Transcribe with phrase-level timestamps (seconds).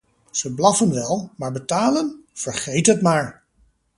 [0.31, 2.23] Ze blaffen wel, maar betalen?
[2.33, 3.43] Vergeet het maar!